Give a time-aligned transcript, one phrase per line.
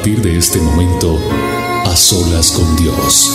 [0.00, 1.18] Partir de este momento,
[1.84, 3.30] a solas con Dios.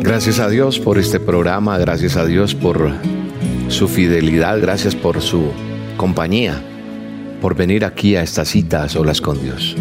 [0.00, 2.90] Gracias a Dios por este programa, gracias a Dios por
[3.68, 5.50] su fidelidad, gracias por su
[5.98, 6.62] compañía,
[7.42, 9.76] por venir aquí a esta cita a solas con Dios.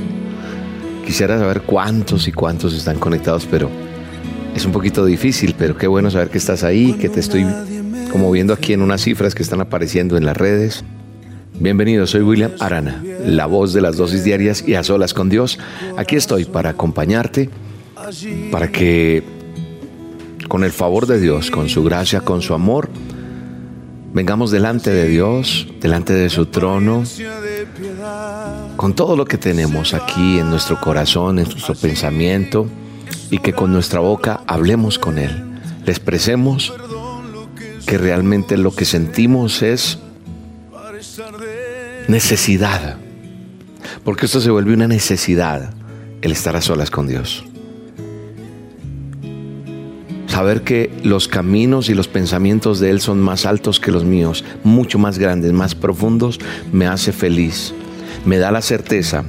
[1.05, 3.69] Quisiera saber cuántos y cuántos están conectados, pero
[4.55, 7.45] es un poquito difícil, pero qué bueno saber que estás ahí, que te estoy
[8.11, 10.83] como viendo aquí en unas cifras que están apareciendo en las redes.
[11.59, 15.59] Bienvenido, soy William Arana, la voz de las dosis diarias y a solas con Dios.
[15.95, 17.49] Aquí estoy para acompañarte,
[18.51, 19.23] para que
[20.47, 22.89] con el favor de Dios, con su gracia, con su amor,
[24.13, 27.03] vengamos delante de Dios, delante de su trono,
[28.75, 32.67] con todo lo que tenemos aquí en nuestro corazón, en nuestro pensamiento,
[33.31, 36.73] y que con nuestra boca hablemos con Él, le expresemos
[37.85, 39.99] que realmente lo que sentimos es
[42.07, 42.97] necesidad,
[44.03, 45.73] porque esto se vuelve una necesidad,
[46.21, 47.45] el estar a solas con Dios
[50.35, 54.43] saber que los caminos y los pensamientos de Él son más altos que los míos,
[54.65, 56.41] mucho más grandes, más profundos,
[56.73, 57.73] me hace feliz.
[58.25, 59.23] Me da la certeza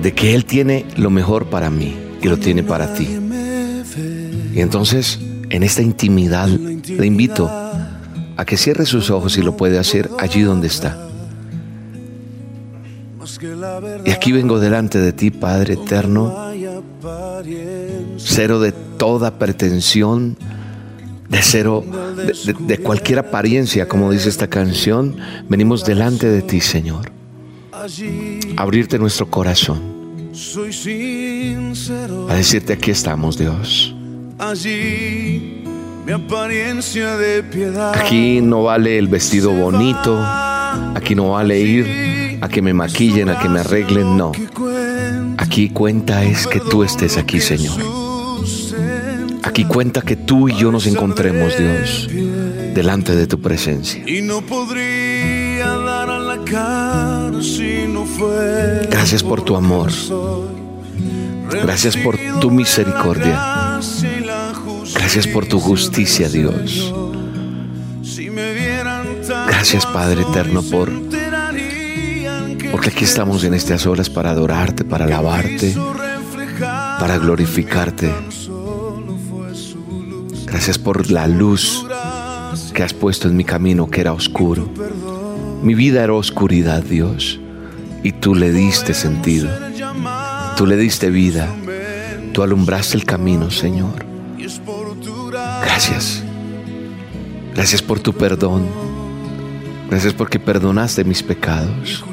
[0.00, 3.08] de que Él tiene lo mejor para mí y lo tiene para ti.
[4.54, 5.18] Y entonces,
[5.50, 7.50] en esta intimidad, le invito
[8.36, 11.06] a que cierre sus ojos y lo puede hacer allí donde está.
[14.04, 16.34] Y aquí vengo delante de ti, Padre eterno,
[18.16, 20.36] cero de toda pretensión,
[21.28, 21.84] de cero
[22.16, 25.16] de, de, cualquier apariencia, como dice esta canción,
[25.48, 27.10] venimos delante de ti, Señor.
[28.56, 29.96] Abrirte nuestro corazón.
[32.28, 33.94] A decirte aquí estamos, Dios.
[37.94, 40.18] Aquí no vale el vestido bonito,
[40.94, 44.32] aquí no vale ir a que me maquillen, a que me arreglen, no.
[45.38, 48.05] Aquí cuenta es que tú estés aquí, Señor.
[49.56, 52.10] Aquí cuenta que tú y yo nos encontremos, Dios,
[52.74, 54.04] delante de tu presencia.
[58.90, 59.90] Gracias por tu amor.
[61.50, 63.80] Gracias por tu misericordia.
[64.94, 66.92] Gracias por tu justicia, Dios.
[69.46, 70.92] Gracias, Padre eterno, por
[72.70, 75.74] porque aquí estamos en estas horas para adorarte, para alabarte,
[77.00, 78.12] para glorificarte.
[80.66, 81.86] Gracias por la luz
[82.74, 84.68] que has puesto en mi camino que era oscuro.
[85.62, 87.38] Mi vida era oscuridad, Dios,
[88.02, 89.48] y tú le diste sentido.
[90.56, 91.48] Tú le diste vida.
[92.32, 94.04] Tú alumbraste el camino, Señor.
[95.62, 96.24] Gracias.
[97.54, 98.66] Gracias por tu perdón.
[99.88, 102.04] Gracias porque perdonaste mis pecados.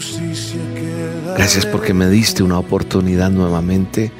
[1.35, 4.11] Gracias porque me diste una oportunidad nuevamente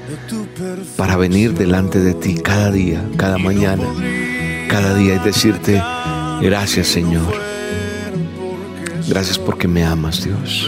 [0.98, 3.84] para venir delante de ti cada día, cada mañana,
[4.74, 5.80] cada día y decirte,
[6.42, 7.32] gracias Señor.
[9.08, 10.68] Gracias porque me amas, Dios.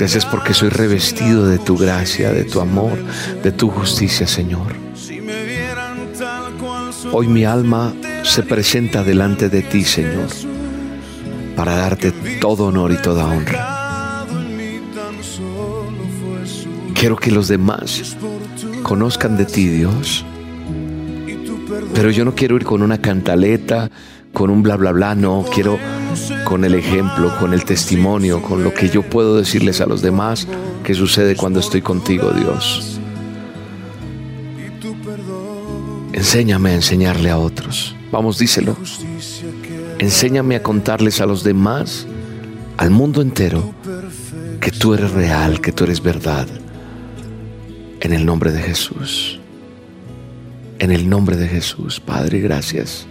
[0.00, 2.98] Gracias porque soy revestido de tu gracia, de tu amor,
[3.44, 4.74] de tu justicia, Señor.
[7.12, 7.94] Hoy mi alma
[8.24, 10.26] se presenta delante de ti, Señor,
[11.54, 12.10] para darte
[12.40, 14.26] todo honor y toda honra.
[16.94, 18.16] Quiero que los demás
[18.82, 20.24] conozcan de ti, Dios.
[21.94, 23.90] Pero yo no quiero ir con una cantaleta,
[24.32, 25.44] con un bla, bla, bla, no.
[25.52, 25.78] Quiero
[26.44, 30.46] con el ejemplo, con el testimonio, con lo que yo puedo decirles a los demás
[30.84, 32.98] que sucede cuando estoy contigo, Dios.
[36.12, 37.94] Enséñame a enseñarle a otros.
[38.10, 38.76] Vamos, díselo.
[39.98, 42.06] Enséñame a contarles a los demás,
[42.76, 43.72] al mundo entero,
[44.60, 46.46] que tú eres real, que tú eres verdad
[48.00, 49.39] en el nombre de Jesús.
[50.80, 53.06] En el nombre de Jesús, Padre, gracias.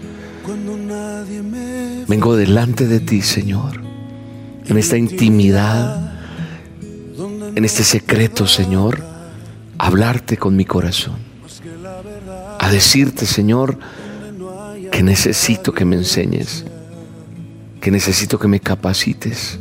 [2.08, 3.84] Vengo delante de ti, Señor,
[4.66, 6.20] en esta intimidad,
[7.56, 9.04] en este secreto, Señor,
[9.78, 11.18] hablarte con mi corazón.
[12.60, 13.78] A decirte, Señor,
[14.92, 16.66] que necesito que me enseñes,
[17.82, 19.60] que necesito que me capacites,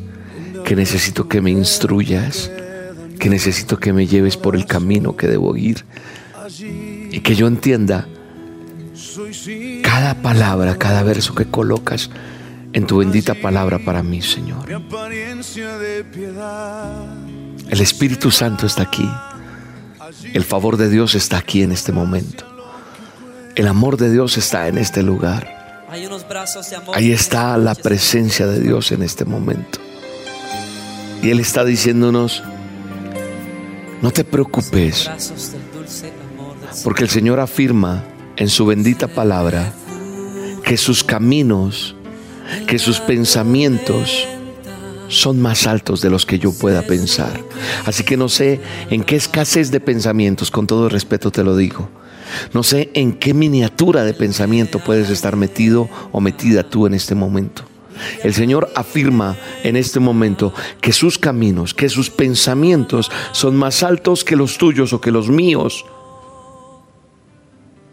[0.65, 2.51] que necesito que me instruyas,
[3.19, 5.85] que necesito que me lleves por el camino que debo ir
[7.19, 8.07] y que yo entienda
[9.83, 12.11] cada palabra, cada verso que colocas
[12.73, 14.69] en tu bendita palabra para mí, Señor.
[17.69, 19.11] El Espíritu Santo está aquí.
[20.33, 22.45] El favor de Dios está aquí en este momento.
[23.57, 25.87] El amor de Dios está en este lugar.
[26.95, 29.81] Ahí está la presencia de Dios en este momento.
[31.21, 32.45] Y Él está diciéndonos,
[34.03, 35.11] no te preocupes,
[36.85, 38.05] porque el Señor afirma
[38.37, 39.73] en su bendita palabra
[40.65, 41.97] que sus caminos,
[42.67, 44.27] que sus pensamientos
[45.09, 47.41] son más altos de los que yo pueda pensar.
[47.87, 48.61] Así que no sé
[48.91, 51.89] en qué escasez de pensamientos, con todo respeto te lo digo.
[52.53, 57.15] No sé en qué miniatura de pensamiento puedes estar metido o metida tú en este
[57.15, 57.65] momento.
[58.23, 64.23] El Señor afirma en este momento que sus caminos, que sus pensamientos son más altos
[64.23, 65.85] que los tuyos o que los míos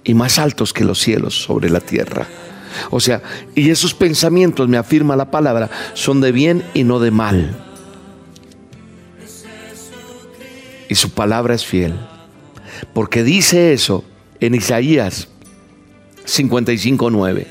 [0.06, 2.28] y más altos que los cielos sobre la tierra.
[2.92, 3.22] O sea,
[3.56, 7.58] y esos pensamientos, me afirma la palabra, son de bien y no de mal.
[10.88, 11.96] Y su palabra es fiel.
[12.94, 14.04] Porque dice eso
[14.40, 15.28] en Isaías
[16.26, 17.46] 55.9.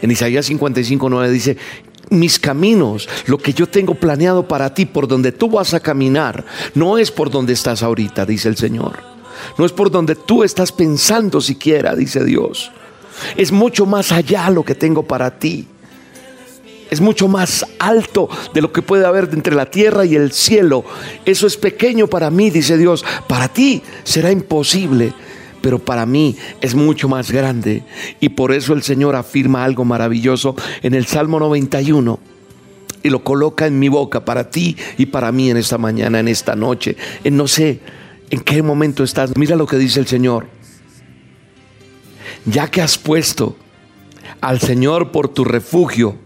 [0.00, 1.56] En Isaías 55.9 dice,
[2.10, 6.44] mis caminos, lo que yo tengo planeado para ti, por donde tú vas a caminar,
[6.74, 9.11] no es por donde estás ahorita, dice el Señor.
[9.58, 12.70] No es por donde tú estás pensando siquiera, dice Dios.
[13.36, 15.66] Es mucho más allá lo que tengo para ti.
[16.90, 20.84] Es mucho más alto de lo que puede haber entre la tierra y el cielo.
[21.24, 23.02] Eso es pequeño para mí, dice Dios.
[23.26, 25.14] Para ti será imposible,
[25.62, 27.82] pero para mí es mucho más grande.
[28.20, 32.18] Y por eso el Señor afirma algo maravilloso en el Salmo 91
[33.02, 36.28] y lo coloca en mi boca para ti y para mí en esta mañana, en
[36.28, 36.96] esta noche.
[37.24, 37.80] En no sé
[38.32, 39.36] en qué momento estás.
[39.36, 40.48] Mira lo que dice el Señor.
[42.46, 43.56] Ya que has puesto
[44.40, 46.16] al Señor por tu refugio,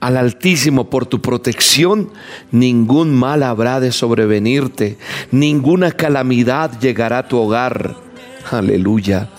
[0.00, 2.10] al Altísimo por tu protección,
[2.50, 4.98] ningún mal habrá de sobrevenirte,
[5.30, 7.96] ninguna calamidad llegará a tu hogar.
[8.50, 9.30] Aleluya.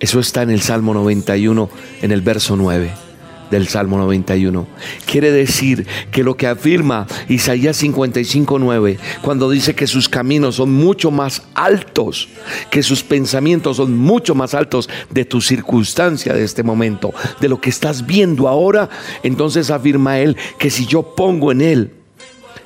[0.00, 1.70] Eso está en el Salmo 91,
[2.02, 3.07] en el verso 9
[3.50, 4.66] del Salmo 91.
[5.06, 11.10] Quiere decir que lo que afirma Isaías 55:9, cuando dice que sus caminos son mucho
[11.10, 12.28] más altos,
[12.70, 17.60] que sus pensamientos son mucho más altos de tu circunstancia de este momento, de lo
[17.60, 18.88] que estás viendo ahora,
[19.22, 21.90] entonces afirma él que si yo pongo en él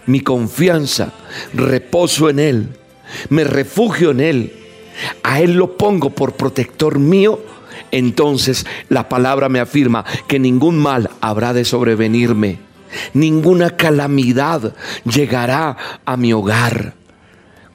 [0.07, 1.13] mi confianza,
[1.55, 2.69] reposo en él,
[3.29, 4.53] me refugio en él,
[5.23, 7.41] a él lo pongo por protector mío,
[7.93, 12.59] entonces la palabra me afirma que ningún mal habrá de sobrevenirme,
[13.15, 14.75] ninguna calamidad
[15.05, 16.95] llegará a mi hogar.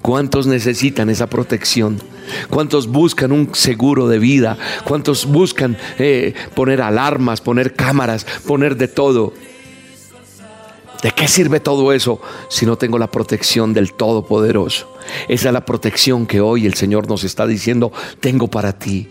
[0.01, 2.01] ¿Cuántos necesitan esa protección?
[2.49, 4.57] ¿Cuántos buscan un seguro de vida?
[4.83, 9.33] ¿Cuántos buscan eh, poner alarmas, poner cámaras, poner de todo?
[11.03, 14.97] ¿De qué sirve todo eso si no tengo la protección del Todopoderoso?
[15.27, 19.09] Esa es la protección que hoy el Señor nos está diciendo, tengo para ti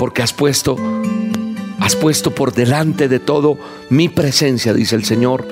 [0.00, 0.78] porque has puesto,
[1.78, 3.58] has puesto por delante de todo
[3.90, 5.46] mi presencia, dice el Señor.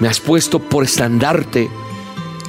[0.00, 1.70] Me has puesto por estandarte.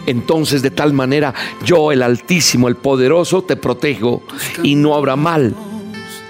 [0.08, 4.24] Entonces de tal manera yo, el Altísimo, el Poderoso, te protejo
[4.64, 5.54] y no habrá mal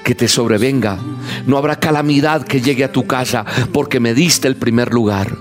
[0.03, 0.99] que te sobrevenga.
[1.47, 5.37] No habrá calamidad que llegue a tu casa porque me diste el primer lugar.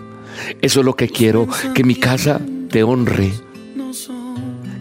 [0.62, 3.32] Eso es lo que quiero, que mi casa te honre,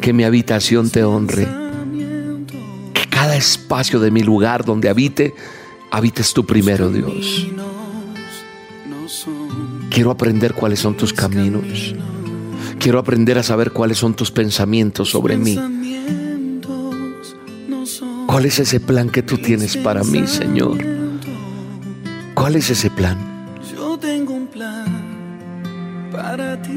[0.01, 1.66] que mi habitación te honre
[3.19, 5.33] cada espacio de mi lugar donde habite,
[5.89, 7.47] habites tú primero, Dios.
[9.89, 11.95] Quiero aprender cuáles son tus caminos.
[12.77, 15.57] Quiero aprender a saber cuáles son tus pensamientos sobre mí.
[18.27, 20.77] ¿Cuál es ese plan que tú tienes para mí, Señor?
[22.35, 23.17] ¿Cuál es ese plan?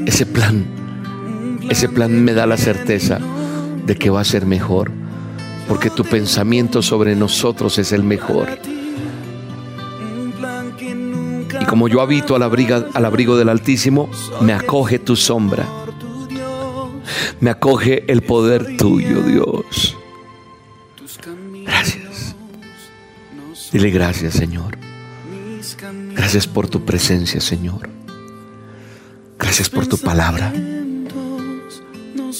[0.07, 0.65] Ese plan,
[1.69, 3.19] ese plan me da la certeza
[3.85, 5.01] de que va a ser mejor
[5.71, 8.59] porque tu pensamiento sobre nosotros es el mejor.
[11.61, 14.09] Y como yo habito al abrigo, del Altísimo,
[14.41, 15.65] me acoge tu sombra.
[17.39, 19.95] Me acoge el poder tuyo, Dios.
[21.65, 22.35] Gracias.
[23.71, 24.77] Dile gracias, Señor.
[26.13, 27.89] Gracias por tu presencia, Señor.
[29.39, 30.51] Gracias por tu palabra.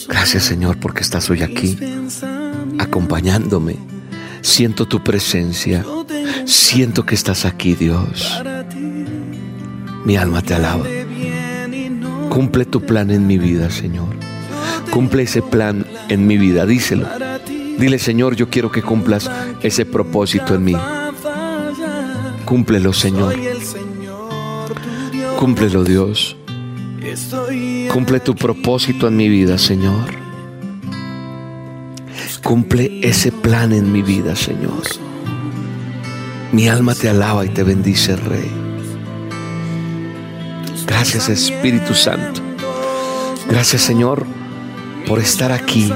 [0.09, 1.77] Gracias Señor porque estás hoy aquí
[2.81, 3.77] acompañándome.
[4.41, 5.85] Siento tu presencia.
[6.45, 8.41] Siento que estás aquí, Dios.
[10.03, 10.85] Mi alma te alaba.
[12.29, 14.15] Cumple tu plan en mi vida, Señor.
[14.89, 16.65] Cumple ese plan en mi vida.
[16.65, 17.07] Díselo.
[17.77, 19.29] Dile, Señor, yo quiero que cumplas
[19.61, 20.75] ese propósito en mí.
[22.45, 23.35] Cúmplelo, Señor.
[25.37, 26.35] Cúmplelo, Dios.
[27.91, 30.20] Cumple tu propósito en mi vida, Señor.
[32.43, 34.83] Cumple ese plan en mi vida, Señor.
[36.51, 38.51] Mi alma te alaba y te bendice, Rey.
[40.85, 42.41] Gracias, Espíritu Santo.
[43.47, 44.25] Gracias, Señor,
[45.07, 45.91] por estar aquí.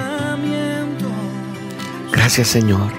[2.12, 2.92] Gracias, Señor.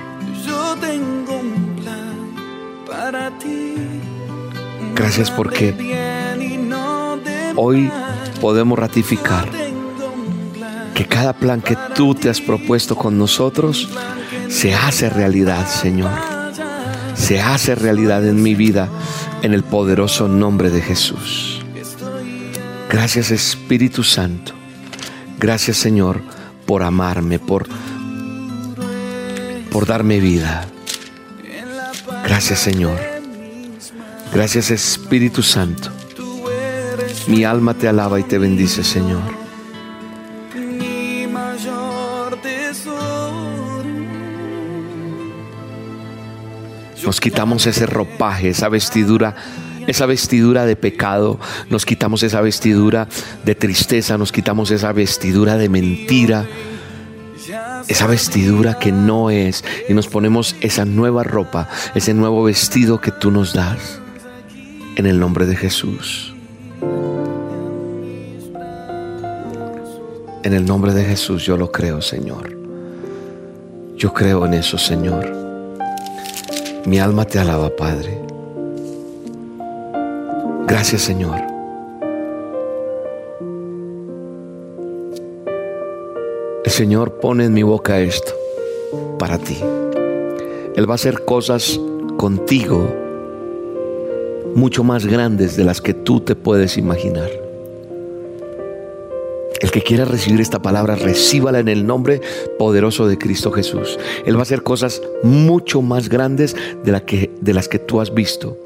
[4.94, 5.74] Gracias porque
[7.56, 7.90] hoy
[8.40, 9.65] podemos ratificar
[10.96, 13.86] que cada plan que tú te has propuesto con nosotros
[14.48, 16.10] se hace realidad, Señor.
[17.14, 18.88] Se hace realidad en mi vida
[19.42, 21.60] en el poderoso nombre de Jesús.
[22.88, 24.52] Gracias Espíritu Santo.
[25.38, 26.22] Gracias Señor
[26.64, 27.66] por amarme, por,
[29.70, 30.66] por darme vida.
[32.24, 32.98] Gracias Señor.
[34.32, 35.90] Gracias Espíritu Santo.
[37.26, 39.35] Mi alma te alaba y te bendice Señor.
[47.06, 49.36] Nos quitamos ese ropaje, esa vestidura
[49.86, 51.38] esa vestidura de pecado,
[51.70, 53.06] nos quitamos esa vestidura
[53.44, 56.44] de tristeza, nos quitamos esa vestidura de mentira,
[57.86, 63.12] esa vestidura que no es, y nos ponemos esa nueva ropa, ese nuevo vestido que
[63.12, 64.00] tú nos das,
[64.96, 66.34] en el nombre de Jesús.
[70.42, 72.56] En el nombre de Jesús yo lo creo, Señor.
[73.96, 75.45] Yo creo en eso, Señor.
[76.86, 78.16] Mi alma te alaba, Padre.
[80.68, 81.40] Gracias Señor.
[86.64, 88.32] El Señor pone en mi boca esto
[89.18, 89.58] para ti.
[90.76, 91.80] Él va a hacer cosas
[92.16, 92.88] contigo
[94.54, 97.45] mucho más grandes de las que tú te puedes imaginar.
[99.60, 102.20] El que quiera recibir esta palabra, recíbala en el nombre
[102.58, 103.98] poderoso de Cristo Jesús.
[104.24, 106.92] Él va a hacer cosas mucho más grandes de,
[107.54, 108.58] las que tú has visto.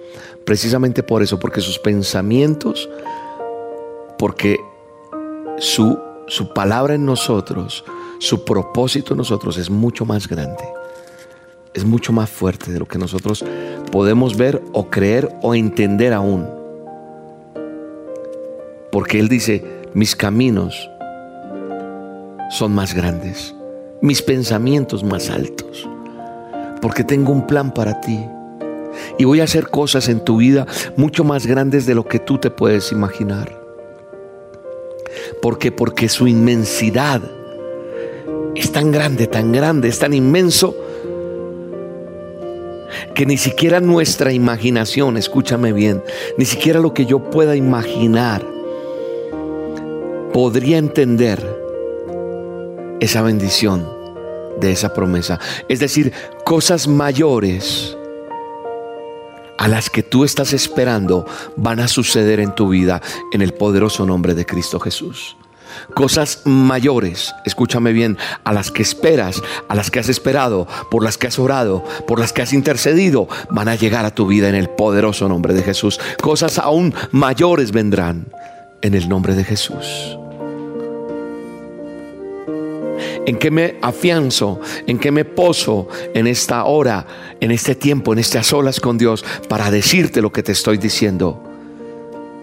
[0.45, 2.89] Precisamente por eso, porque sus pensamientos,
[4.19, 4.59] porque
[5.59, 7.85] su, su palabra en nosotros,
[8.19, 10.65] su propósito en nosotros es mucho más grande.
[11.73, 13.45] Es mucho más fuerte de lo que nosotros
[13.93, 16.49] podemos ver o creer o entender aún.
[18.91, 20.89] Porque Él dice, mis caminos
[22.51, 23.55] son más grandes,
[24.01, 25.89] mis pensamientos más altos,
[26.81, 28.25] porque tengo un plan para ti
[29.19, 30.67] y voy a hacer cosas en tu vida
[30.97, 33.61] mucho más grandes de lo que tú te puedes imaginar.
[35.43, 35.73] ¿Por qué?
[35.73, 37.21] Porque su inmensidad
[38.55, 40.77] es tan grande, tan grande, es tan inmenso
[43.15, 46.03] que ni siquiera nuestra imaginación, escúchame bien,
[46.37, 48.60] ni siquiera lo que yo pueda imaginar
[50.33, 51.45] podría entender
[53.01, 53.89] esa bendición
[54.61, 55.39] de esa promesa.
[55.69, 56.13] Es decir,
[56.45, 57.97] cosas mayores
[59.59, 64.07] a las que tú estás esperando van a suceder en tu vida en el poderoso
[64.07, 65.37] nombre de Cristo Jesús.
[65.95, 71.17] Cosas mayores, escúchame bien, a las que esperas, a las que has esperado, por las
[71.17, 74.55] que has orado, por las que has intercedido, van a llegar a tu vida en
[74.55, 76.01] el poderoso nombre de Jesús.
[76.21, 78.27] Cosas aún mayores vendrán
[78.83, 80.17] en el nombre de Jesús.
[83.27, 84.61] ¿En qué me afianzo?
[84.87, 87.07] ¿En qué me poso en esta hora,
[87.41, 91.51] en este tiempo, en estas olas con Dios para decirte lo que te estoy diciendo?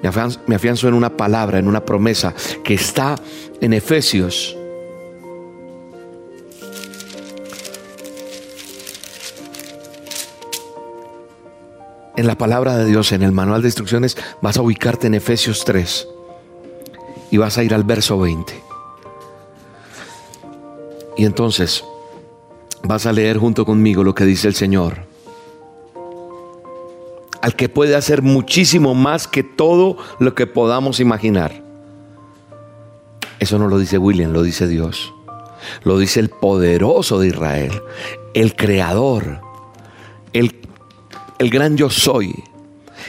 [0.01, 3.15] Me afianzo, en una palabra, en una promesa que está
[3.59, 4.55] en Efesios.
[12.15, 15.65] En la palabra de Dios, en el manual de instrucciones, vas a ubicarte en Efesios
[15.65, 16.07] 3
[17.31, 18.66] y vas a ir al verso 20.
[21.17, 21.83] Y entonces
[22.83, 25.05] vas a leer junto conmigo lo que dice el Señor.
[27.41, 31.63] Al que puede hacer muchísimo más que todo lo que podamos imaginar.
[33.39, 35.13] Eso no lo dice William, lo dice Dios.
[35.83, 37.81] Lo dice el poderoso de Israel,
[38.33, 39.41] el creador,
[40.33, 40.55] el,
[41.39, 42.43] el gran yo soy,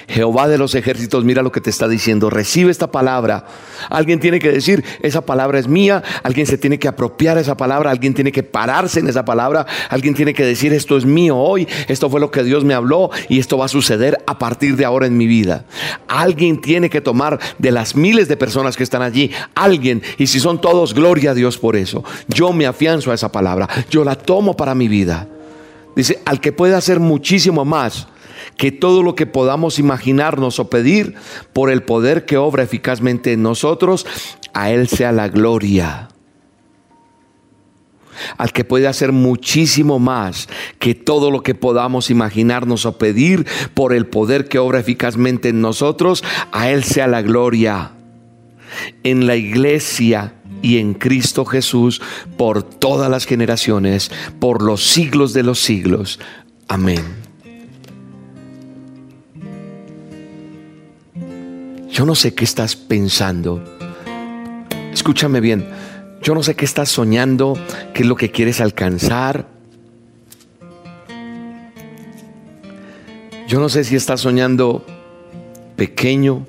[0.09, 3.45] Jehová de los ejércitos, mira lo que te está diciendo, recibe esta palabra.
[3.91, 7.91] Alguien tiene que decir, esa palabra es mía, alguien se tiene que apropiar esa palabra,
[7.91, 11.69] alguien tiene que pararse en esa palabra, alguien tiene que decir, esto es mío hoy,
[11.89, 14.87] esto fue lo que Dios me habló y esto va a suceder a partir de
[14.87, 15.67] ahora en mi vida.
[16.09, 20.41] Alguien tiene que tomar de las miles de personas que están allí, alguien, y si
[20.41, 22.03] son todos, gloria a Dios por eso.
[22.29, 25.29] Yo me afianzo a esa palabra, yo la tomo para mi vida.
[25.95, 28.07] Dice, al que puede hacer muchísimo más
[28.59, 31.15] que todo lo que podamos imaginarnos o pedir
[31.55, 34.05] por el poder que obra eficazmente en nosotros,
[34.53, 36.09] a Él sea la gloria.
[38.37, 40.49] Al que puede hacer muchísimo más
[40.81, 45.61] que todo lo que podamos imaginarnos o pedir por el poder que obra eficazmente en
[45.61, 47.93] nosotros, a Él sea la gloria.
[49.05, 52.03] En la iglesia y en Cristo Jesús
[52.37, 54.11] por todas las generaciones,
[54.41, 56.19] por los siglos de los siglos.
[56.67, 57.28] Amén.
[61.99, 63.61] Yo no sé qué estás pensando.
[64.93, 65.69] Escúchame bien.
[66.23, 67.55] Yo no sé qué estás soñando,
[67.93, 69.49] qué es lo que quieres alcanzar.
[73.49, 74.87] Yo no sé si estás soñando
[75.75, 76.47] pequeño,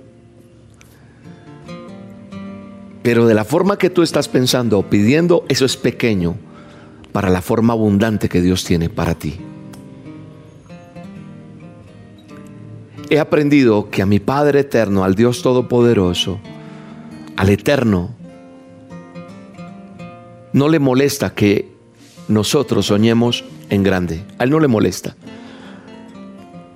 [3.01, 6.35] pero de la forma que tú estás pensando o pidiendo, eso es pequeño
[7.11, 9.39] para la forma abundante que Dios tiene para ti.
[13.09, 16.39] He aprendido que a mi Padre eterno, al Dios Todopoderoso,
[17.35, 18.11] al Eterno,
[20.53, 21.71] no le molesta que
[22.27, 24.23] nosotros soñemos en grande.
[24.37, 25.15] A Él no le molesta.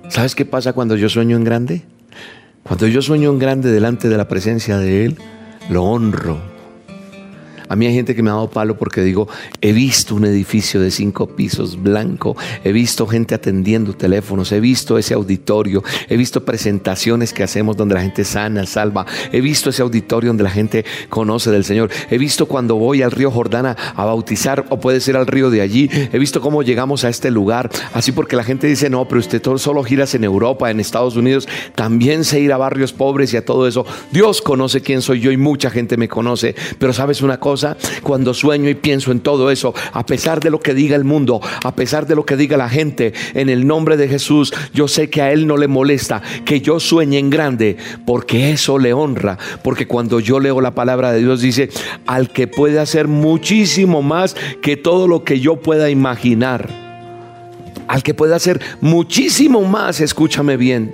[0.08, 1.82] ¿Sabes qué pasa cuando yo sueño en grande?
[2.62, 5.18] Cuando yo sueño en grande delante de la presencia de Él,
[5.68, 6.53] lo honro
[7.68, 9.28] a mí hay gente que me ha dado palo porque digo,
[9.60, 14.98] he visto un edificio de cinco pisos blanco, he visto gente atendiendo teléfonos, he visto
[14.98, 19.82] ese auditorio, he visto presentaciones que hacemos donde la gente sana, salva, he visto ese
[19.82, 24.04] auditorio donde la gente conoce del Señor, he visto cuando voy al río Jordana a
[24.04, 27.70] bautizar o puede ser al río de allí, he visto cómo llegamos a este lugar,
[27.92, 31.48] así porque la gente dice, no, pero usted solo giras en Europa, en Estados Unidos,
[31.74, 33.84] también se ir a barrios pobres y a todo eso.
[34.10, 37.53] Dios conoce quién soy yo y mucha gente me conoce, pero sabes una cosa,
[38.02, 41.40] cuando sueño y pienso en todo eso, a pesar de lo que diga el mundo,
[41.62, 45.10] a pesar de lo que diga la gente, en el nombre de Jesús, yo sé
[45.10, 49.38] que a Él no le molesta que yo sueñe en grande, porque eso le honra,
[49.62, 51.70] porque cuando yo leo la palabra de Dios dice,
[52.06, 56.68] al que puede hacer muchísimo más que todo lo que yo pueda imaginar,
[57.88, 60.92] al que puede hacer muchísimo más, escúchame bien.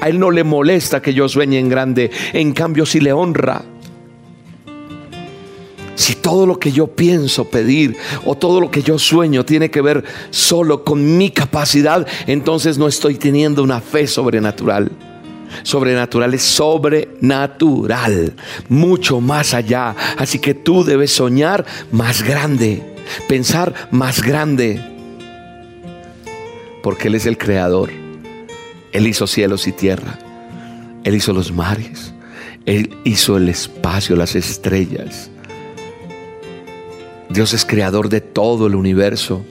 [0.00, 3.62] A Él no le molesta que yo sueñe en grande, en cambio si le honra.
[5.98, 9.80] Si todo lo que yo pienso pedir o todo lo que yo sueño tiene que
[9.80, 14.92] ver solo con mi capacidad, entonces no estoy teniendo una fe sobrenatural.
[15.64, 18.32] Sobrenatural es sobrenatural,
[18.68, 19.96] mucho más allá.
[20.16, 22.80] Así que tú debes soñar más grande,
[23.28, 24.80] pensar más grande,
[26.80, 27.90] porque Él es el creador.
[28.92, 30.16] Él hizo cielos y tierra.
[31.02, 32.14] Él hizo los mares.
[32.66, 35.32] Él hizo el espacio, las estrellas.
[37.30, 39.44] Dios es creador de todo el universo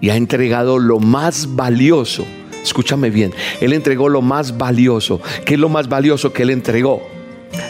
[0.00, 2.24] y ha entregado lo más valioso.
[2.62, 5.20] Escúchame bien, Él entregó lo más valioso.
[5.44, 7.02] ¿Qué es lo más valioso que Él entregó?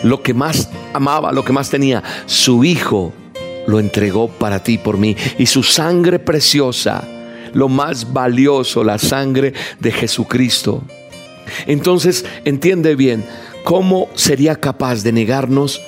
[0.03, 2.03] Lo que más amaba, lo que más tenía.
[2.27, 3.13] Su Hijo
[3.67, 5.17] lo entregó para ti, por mí.
[5.39, 7.03] Y su sangre preciosa,
[7.53, 10.83] lo más valioso, la sangre de Jesucristo.
[11.67, 13.25] Entonces, entiende bien,
[13.65, 15.81] ¿cómo sería capaz de negarnos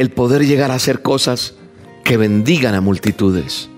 [0.00, 1.56] el poder llegar a hacer cosas
[2.04, 3.68] que bendigan a multitudes.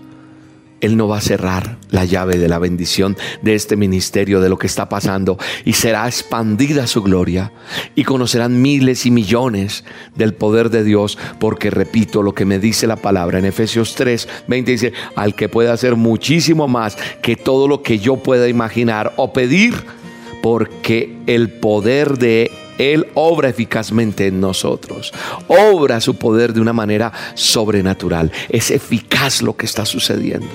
[0.81, 4.57] Él no va a cerrar la llave de la bendición de este ministerio, de lo
[4.57, 7.51] que está pasando, y será expandida su gloria,
[7.97, 9.83] y conocerán miles y millones
[10.15, 14.29] del poder de Dios, porque repito lo que me dice la palabra en Efesios 3,
[14.47, 19.13] 20 dice, al que pueda hacer muchísimo más que todo lo que yo pueda imaginar
[19.17, 19.75] o pedir,
[20.41, 25.13] porque el poder de él obra eficazmente en nosotros.
[25.47, 28.33] Obra su poder de una manera sobrenatural.
[28.49, 30.49] Es eficaz lo que está sucediendo.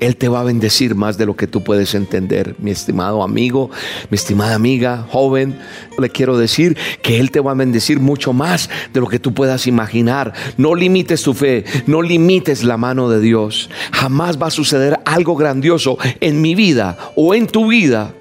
[0.00, 3.70] Él te va a bendecir más de lo que tú puedes entender, mi estimado amigo,
[4.10, 5.58] mi estimada amiga, joven.
[5.98, 9.32] Le quiero decir que Él te va a bendecir mucho más de lo que tú
[9.32, 10.34] puedas imaginar.
[10.58, 13.70] No limites tu fe, no limites la mano de Dios.
[13.92, 18.14] Jamás va a suceder algo grandioso en mi vida o en tu vida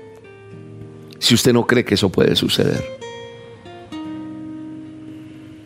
[1.24, 2.84] si usted no cree que eso puede suceder.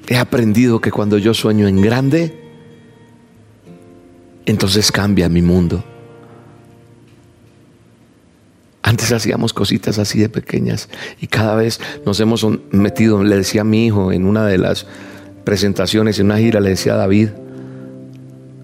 [0.07, 2.39] He aprendido que cuando yo sueño en grande,
[4.45, 5.83] entonces cambia mi mundo.
[8.83, 10.89] Antes hacíamos cositas así de pequeñas
[11.19, 14.85] y cada vez nos hemos metido, le decía a mi hijo en una de las
[15.43, 17.29] presentaciones, en una gira, le decía a David,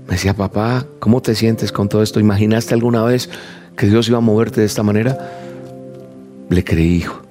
[0.05, 2.19] me decía, papá, ¿cómo te sientes con todo esto?
[2.19, 3.31] ¿Imaginaste alguna vez
[3.75, 5.42] que Dios iba a moverte de esta manera?
[6.49, 7.21] Le creí, hijo.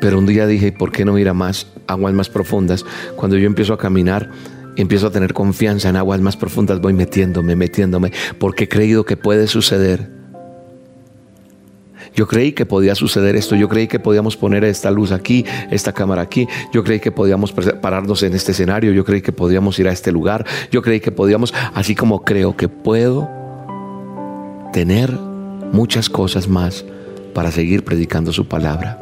[0.00, 2.84] Pero un día dije, ¿por qué no ir a más aguas más profundas?
[3.16, 4.30] Cuando yo empiezo a caminar,
[4.76, 9.16] empiezo a tener confianza en aguas más profundas, voy metiéndome, metiéndome, porque he creído que
[9.16, 10.14] puede suceder.
[12.14, 15.92] Yo creí que podía suceder esto, yo creí que podíamos poner esta luz aquí, esta
[15.92, 19.88] cámara aquí, yo creí que podíamos pararnos en este escenario, yo creí que podíamos ir
[19.88, 23.28] a este lugar, yo creí que podíamos, así como creo que puedo
[24.72, 25.18] tener
[25.76, 26.86] muchas cosas más
[27.34, 28.98] para seguir predicando su palabra.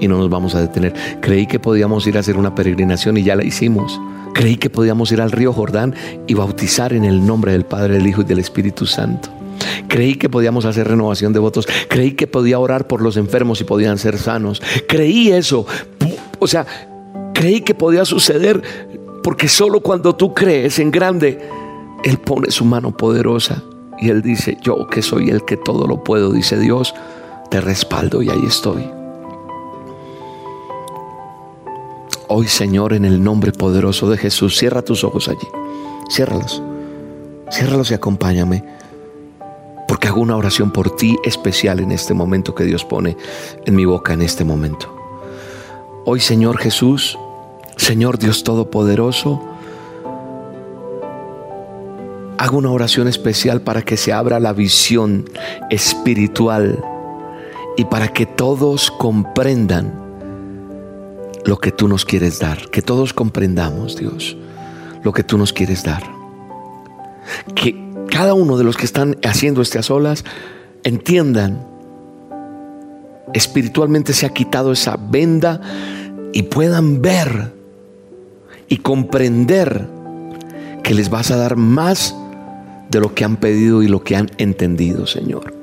[0.00, 0.92] Y no nos vamos a detener.
[1.20, 4.00] Creí que podíamos ir a hacer una peregrinación y ya la hicimos.
[4.34, 5.94] Creí que podíamos ir al río Jordán
[6.26, 9.28] y bautizar en el nombre del Padre, del Hijo y del Espíritu Santo.
[9.86, 11.68] Creí que podíamos hacer renovación de votos.
[11.88, 14.60] Creí que podía orar por los enfermos y podían ser sanos.
[14.88, 15.66] Creí eso.
[16.40, 16.66] O sea,
[17.32, 18.60] creí que podía suceder
[19.22, 21.38] porque solo cuando tú crees en grande,
[22.02, 23.62] Él pone su mano poderosa
[24.00, 26.94] y Él dice, yo que soy el que todo lo puedo, dice Dios,
[27.50, 28.90] te respaldo y ahí estoy.
[32.28, 35.48] Hoy, Señor, en el nombre poderoso de Jesús, cierra tus ojos allí.
[36.10, 36.62] Ciérralos.
[37.50, 38.62] Ciérralos y acompáñame.
[39.88, 43.16] Porque hago una oración por ti especial en este momento que Dios pone
[43.64, 44.94] en mi boca en este momento.
[46.04, 47.18] Hoy, Señor Jesús,
[47.76, 49.42] Señor Dios Todopoderoso,
[52.38, 55.28] hago una oración especial para que se abra la visión
[55.70, 56.82] espiritual
[57.76, 59.92] y para que todos comprendan
[61.44, 64.36] lo que tú nos quieres dar, que todos comprendamos, Dios,
[65.02, 66.02] lo que tú nos quieres dar.
[67.54, 67.76] Que
[68.10, 70.24] cada uno de los que están haciendo estas olas
[70.84, 71.66] entiendan,
[73.34, 75.60] espiritualmente se ha quitado esa venda
[76.32, 77.52] y puedan ver
[78.68, 79.88] y comprender
[80.84, 82.14] que les vas a dar más
[82.90, 85.54] de lo que han pedido y lo que han entendido, Señor.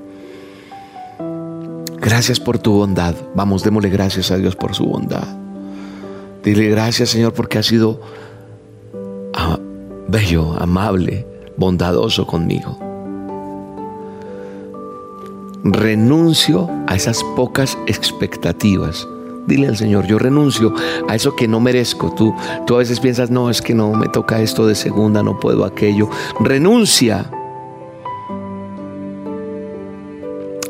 [2.00, 3.16] Gracias por tu bondad.
[3.34, 5.28] Vamos, démosle gracias a Dios por su bondad.
[6.44, 8.00] Dile gracias Señor porque ha sido
[9.34, 9.58] ah,
[10.08, 11.26] bello, amable,
[11.58, 12.78] bondadoso conmigo.
[15.64, 19.08] Renuncio a esas pocas expectativas.
[19.48, 20.74] Dile al Señor, yo renuncio
[21.08, 22.14] a eso que no merezco.
[22.14, 22.34] Tú,
[22.66, 25.66] tú a veces piensas, no, es que no me toca esto de segunda, no puedo
[25.66, 26.10] aquello.
[26.40, 27.30] Renuncia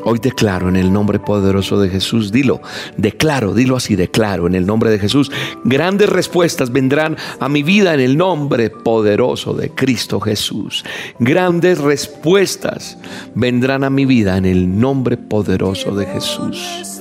[0.08, 2.60] Hoy declaro en el nombre poderoso de Jesús, dilo,
[2.96, 5.32] declaro, dilo así, declaro en el nombre de Jesús,
[5.64, 10.84] grandes respuestas vendrán a mi vida en el nombre poderoso de Cristo Jesús.
[11.18, 12.98] Grandes respuestas
[13.34, 16.95] vendrán a mi vida en el nombre poderoso de Jesús.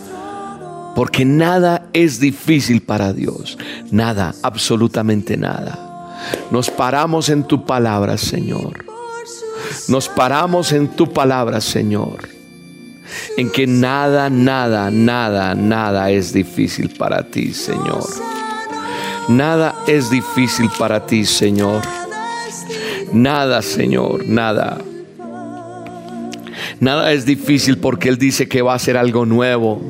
[0.95, 3.57] Porque nada es difícil para Dios,
[3.91, 6.15] nada, absolutamente nada.
[6.51, 8.85] Nos paramos en tu palabra, Señor.
[9.89, 12.35] Nos paramos en tu palabra, Señor
[13.37, 18.03] en que nada, nada, nada, nada es difícil para ti, Señor.
[19.27, 21.81] Nada es difícil para ti, Señor.
[23.11, 24.77] Nada, Señor, nada.
[26.79, 29.81] Nada es difícil porque Él dice que va a hacer algo nuevo.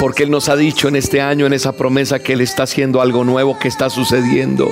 [0.00, 3.00] Porque Él nos ha dicho en este año, en esa promesa, que Él está haciendo
[3.00, 4.70] algo nuevo que está sucediendo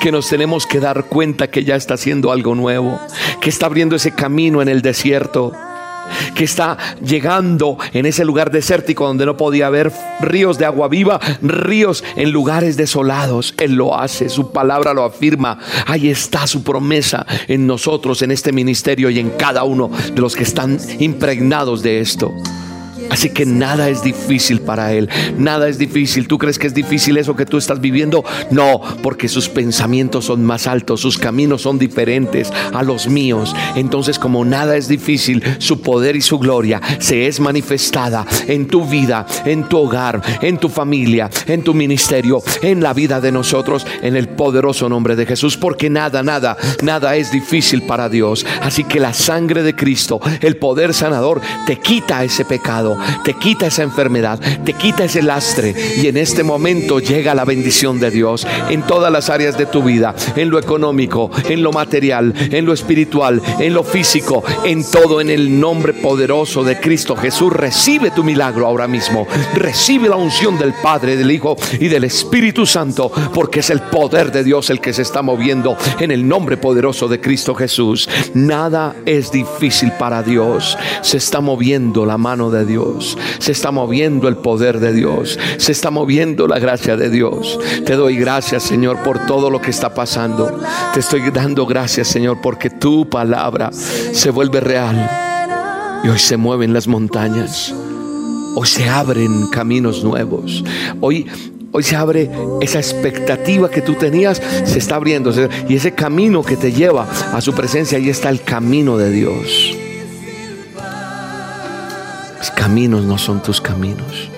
[0.00, 3.00] que nos tenemos que dar cuenta que ya está haciendo algo nuevo,
[3.40, 5.52] que está abriendo ese camino en el desierto,
[6.34, 11.20] que está llegando en ese lugar desértico donde no podía haber ríos de agua viva,
[11.40, 13.54] ríos en lugares desolados.
[13.58, 15.58] Él lo hace, su palabra lo afirma.
[15.86, 20.34] Ahí está su promesa en nosotros, en este ministerio y en cada uno de los
[20.34, 22.32] que están impregnados de esto.
[23.10, 25.08] Así que nada es difícil para Él.
[25.36, 26.28] Nada es difícil.
[26.28, 28.24] ¿Tú crees que es difícil eso que tú estás viviendo?
[28.50, 33.54] No, porque sus pensamientos son más altos, sus caminos son diferentes a los míos.
[33.76, 38.84] Entonces como nada es difícil, su poder y su gloria se es manifestada en tu
[38.84, 43.86] vida, en tu hogar, en tu familia, en tu ministerio, en la vida de nosotros,
[44.02, 45.56] en el poderoso nombre de Jesús.
[45.56, 48.46] Porque nada, nada, nada es difícil para Dios.
[48.60, 53.66] Así que la sangre de Cristo, el poder sanador, te quita ese pecado te quita
[53.66, 58.46] esa enfermedad, te quita ese lastre y en este momento llega la bendición de Dios
[58.70, 62.72] en todas las áreas de tu vida, en lo económico, en lo material, en lo
[62.72, 67.52] espiritual, en lo físico, en todo en el nombre poderoso de Cristo Jesús.
[67.52, 69.26] Recibe tu milagro ahora mismo.
[69.54, 74.32] Recibe la unción del Padre, del Hijo y del Espíritu Santo, porque es el poder
[74.32, 78.08] de Dios el que se está moviendo en el nombre poderoso de Cristo Jesús.
[78.34, 80.76] Nada es difícil para Dios.
[81.02, 82.81] Se está moviendo la mano de Dios.
[83.38, 85.38] Se está moviendo el poder de Dios.
[85.58, 87.58] Se está moviendo la gracia de Dios.
[87.84, 90.60] Te doy gracias, Señor, por todo lo que está pasando.
[90.94, 95.10] Te estoy dando gracias, Señor, porque tu palabra se vuelve real.
[96.04, 97.74] Y hoy se mueven las montañas.
[98.54, 100.64] Hoy se abren caminos nuevos.
[101.00, 101.26] Hoy
[101.74, 105.32] Hoy se abre esa expectativa que tú tenías, se está abriendo.
[105.70, 109.74] Y ese camino que te lleva a su presencia, ahí está el camino de Dios.
[112.42, 114.28] Mis caminos no son tus caminos.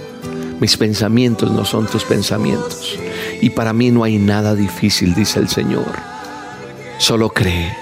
[0.60, 2.98] Mis pensamientos no son tus pensamientos.
[3.40, 5.90] Y para mí no hay nada difícil, dice el Señor.
[6.98, 7.74] Solo cree,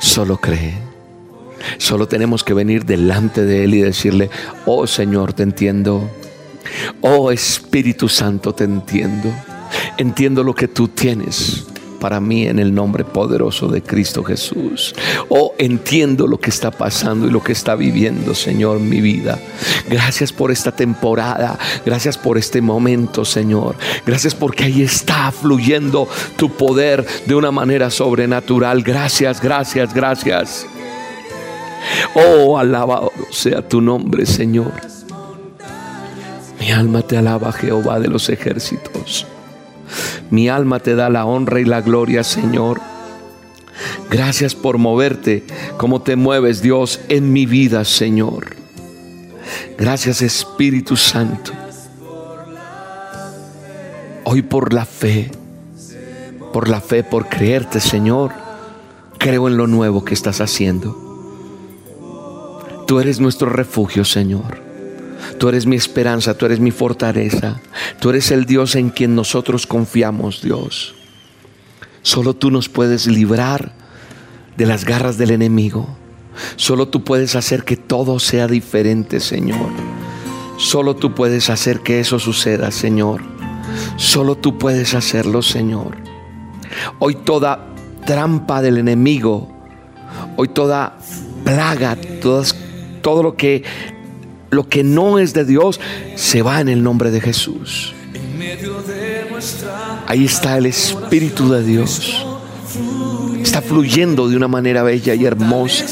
[0.00, 0.72] solo cree.
[1.76, 4.30] Solo tenemos que venir delante de Él y decirle,
[4.64, 6.10] oh Señor, te entiendo.
[7.02, 9.30] Oh Espíritu Santo, te entiendo.
[9.98, 11.66] Entiendo lo que tú tienes
[11.98, 14.94] para mí en el nombre poderoso de Cristo Jesús.
[15.28, 19.38] Oh, entiendo lo que está pasando y lo que está viviendo, Señor, mi vida.
[19.88, 21.58] Gracias por esta temporada.
[21.84, 23.76] Gracias por este momento, Señor.
[24.06, 28.82] Gracias porque ahí está fluyendo tu poder de una manera sobrenatural.
[28.82, 30.66] Gracias, gracias, gracias.
[32.14, 34.72] Oh, alabado sea tu nombre, Señor.
[36.60, 39.26] Mi alma te alaba, Jehová de los ejércitos.
[40.30, 42.80] Mi alma te da la honra y la gloria, Señor.
[44.10, 45.44] Gracias por moverte
[45.76, 48.56] como te mueves, Dios, en mi vida, Señor.
[49.78, 51.52] Gracias, Espíritu Santo.
[54.24, 55.30] Hoy por la fe,
[56.52, 58.32] por la fe, por creerte, Señor,
[59.18, 61.08] creo en lo nuevo que estás haciendo.
[62.86, 64.67] Tú eres nuestro refugio, Señor.
[65.38, 67.60] Tú eres mi esperanza, tú eres mi fortaleza.
[68.00, 70.94] Tú eres el Dios en quien nosotros confiamos, Dios.
[72.02, 73.72] Solo tú nos puedes librar
[74.56, 75.96] de las garras del enemigo.
[76.56, 79.70] Solo tú puedes hacer que todo sea diferente, Señor.
[80.56, 83.22] Solo tú puedes hacer que eso suceda, Señor.
[83.96, 85.96] Solo tú puedes hacerlo, Señor.
[86.98, 87.66] Hoy toda
[88.06, 89.52] trampa del enemigo,
[90.36, 90.98] hoy toda
[91.44, 91.96] plaga,
[93.02, 93.64] todo lo que
[94.50, 95.80] lo que no es de Dios
[96.16, 97.94] se va en el nombre de Jesús.
[100.06, 102.26] Ahí está el Espíritu de Dios.
[103.40, 105.84] Está fluyendo de una manera bella y hermosa.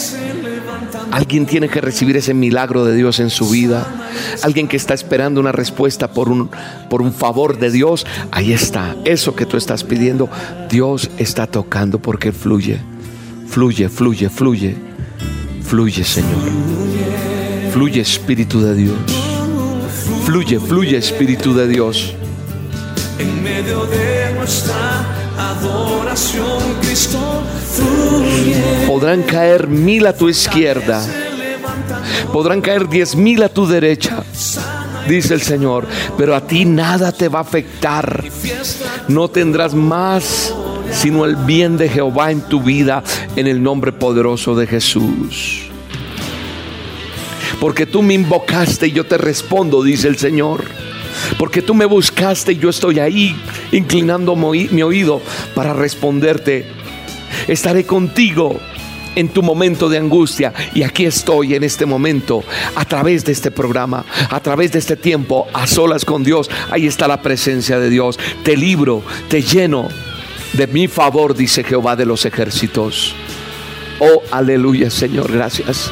[1.11, 3.87] Alguien tiene que recibir ese milagro de Dios en su vida.
[4.43, 6.51] Alguien que está esperando una respuesta por un,
[6.91, 8.07] por un favor de Dios.
[8.33, 8.97] Ahí está.
[9.05, 10.29] Eso que tú estás pidiendo,
[10.69, 12.81] Dios está tocando porque fluye.
[13.49, 14.77] Fluye, fluye, fluye.
[15.63, 16.76] Fluye, Señor.
[17.77, 18.97] Fluye Espíritu de Dios.
[20.25, 22.15] Fluye, fluye Espíritu de Dios.
[23.19, 25.05] En medio de nuestra
[25.37, 27.19] adoración, Cristo
[27.75, 28.87] fluye.
[28.87, 31.07] Podrán caer mil a tu izquierda.
[32.33, 34.25] Podrán caer diez mil a tu derecha.
[35.07, 35.87] Dice el Señor,
[36.17, 38.25] pero a ti nada te va a afectar.
[39.09, 40.55] No tendrás más
[40.93, 43.05] sino el bien de Jehová en tu vida
[43.37, 45.66] en el nombre poderoso de Jesús
[47.67, 50.67] porque tú me invocaste y yo te respondo, dice el Señor.
[51.37, 53.35] Porque tú me buscaste y yo estoy ahí
[53.73, 55.21] inclinando mi oído
[55.53, 56.65] para responderte.
[57.49, 58.61] Estaré contigo
[59.17, 60.53] en tu momento de angustia.
[60.77, 62.45] Y aquí estoy en este momento,
[62.77, 66.49] a través de este programa, a través de este tiempo, a solas con Dios.
[66.71, 68.17] Ahí está la presencia de Dios.
[68.45, 69.89] Te libro, te lleno
[70.53, 73.13] de mi favor, dice Jehová de los ejércitos.
[73.99, 75.91] Oh, aleluya, Señor, gracias.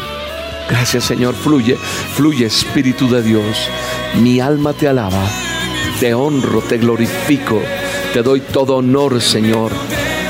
[0.69, 3.69] Gracias Señor, fluye, fluye Espíritu de Dios.
[4.21, 5.23] Mi alma te alaba,
[6.01, 7.61] te honro, te glorifico,
[8.13, 9.73] te doy todo honor Señor.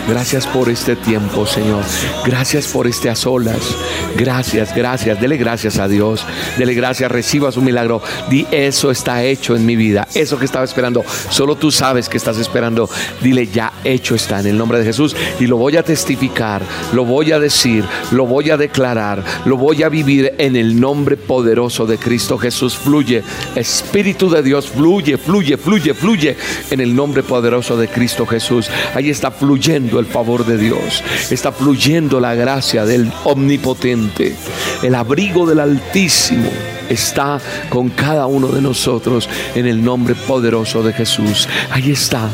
[0.07, 1.83] Gracias por este tiempo, Señor.
[2.27, 3.75] Gracias por este a solas.
[4.17, 5.19] Gracias, gracias.
[5.19, 6.27] Dele gracias a Dios.
[6.59, 7.11] Dele gracias.
[7.11, 8.03] Reciba su milagro.
[8.29, 10.07] Di eso está hecho en mi vida.
[10.15, 11.03] Eso que estaba esperando.
[11.31, 12.89] Solo tú sabes que estás esperando.
[13.23, 15.17] Dile ya hecho está en el nombre de Jesús.
[15.41, 16.61] Y lo voy a testificar.
[16.93, 17.83] Lo voy a decir.
[18.13, 19.25] Lo voy a declarar.
[19.47, 22.77] Lo voy a vivir en el nombre poderoso de Cristo Jesús.
[22.77, 23.23] Fluye.
[23.55, 24.69] Espíritu de Dios.
[24.69, 26.37] Fluye, fluye, fluye, fluye.
[26.71, 28.69] En el nombre poderoso de Cristo Jesús.
[28.95, 34.35] Ahí está fluyendo el favor de Dios, está fluyendo la gracia del omnipotente,
[34.83, 36.51] el abrigo del Altísimo
[36.89, 41.49] está con cada uno de nosotros en el nombre poderoso de Jesús.
[41.71, 42.29] Ahí está.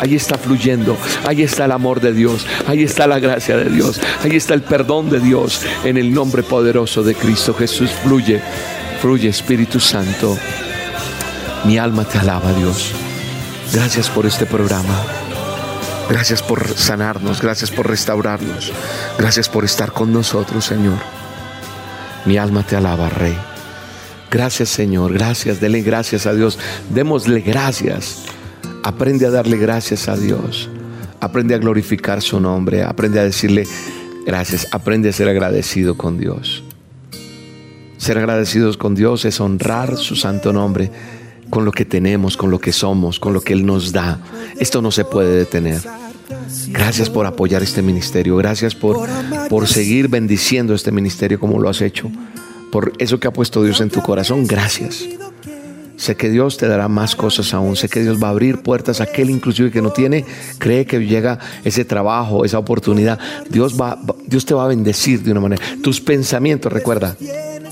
[0.00, 4.00] Ahí está fluyendo, ahí está el amor de Dios, ahí está la gracia de Dios,
[4.22, 7.90] ahí está el perdón de Dios en el nombre poderoso de Cristo Jesús.
[8.04, 8.40] Fluye,
[9.02, 10.38] fluye Espíritu Santo.
[11.64, 12.92] Mi alma te alaba, Dios.
[13.72, 15.17] Gracias por este programa.
[16.08, 18.72] Gracias por sanarnos, gracias por restaurarnos,
[19.18, 20.98] gracias por estar con nosotros, Señor.
[22.24, 23.36] Mi alma te alaba, Rey.
[24.30, 26.58] Gracias, Señor, gracias, dele gracias a Dios.
[26.90, 28.24] Démosle gracias.
[28.82, 30.70] Aprende a darle gracias a Dios.
[31.20, 32.82] Aprende a glorificar su nombre.
[32.82, 33.66] Aprende a decirle
[34.26, 34.66] gracias.
[34.72, 36.62] Aprende a ser agradecido con Dios.
[37.98, 40.90] Ser agradecidos con Dios es honrar su santo nombre
[41.50, 44.18] con lo que tenemos, con lo que somos, con lo que Él nos da.
[44.58, 45.80] Esto no se puede detener.
[46.68, 48.36] Gracias por apoyar este ministerio.
[48.36, 49.08] Gracias por,
[49.48, 52.10] por seguir bendiciendo este ministerio como lo has hecho.
[52.70, 54.46] Por eso que ha puesto Dios en tu corazón.
[54.46, 55.04] Gracias.
[55.96, 57.74] Sé que Dios te dará más cosas aún.
[57.74, 60.24] Sé que Dios va a abrir puertas aquel inclusive que no tiene.
[60.58, 63.18] Cree que llega ese trabajo, esa oportunidad.
[63.50, 65.62] Dios, va, Dios te va a bendecir de una manera.
[65.82, 67.16] Tus pensamientos, recuerda,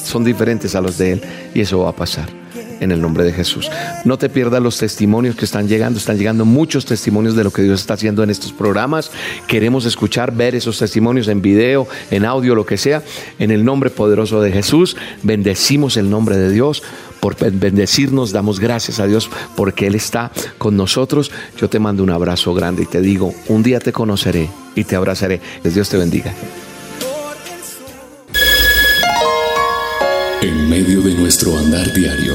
[0.03, 1.23] son diferentes a los de Él.
[1.55, 2.46] Y eso va a pasar
[2.81, 3.71] en el nombre de Jesús.
[4.05, 5.99] No te pierdas los testimonios que están llegando.
[5.99, 9.11] Están llegando muchos testimonios de lo que Dios está haciendo en estos programas.
[9.47, 13.03] Queremos escuchar, ver esos testimonios en video, en audio, lo que sea.
[13.39, 16.83] En el nombre poderoso de Jesús, bendecimos el nombre de Dios.
[17.21, 21.31] Por bendecirnos, damos gracias a Dios porque Él está con nosotros.
[21.59, 24.97] Yo te mando un abrazo grande y te digo, un día te conoceré y te
[24.97, 25.41] abrazaré.
[25.63, 26.33] Que Dios te bendiga.
[30.43, 32.35] En medio de nuestro andar diario